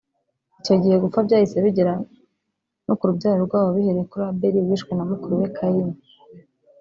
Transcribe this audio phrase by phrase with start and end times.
[0.59, 1.93] icyo gihe gupfa byahise bigera
[2.85, 5.95] no ku rubyaro rwabo bihereye kuri Aberi wishwe na mukuru we Kahini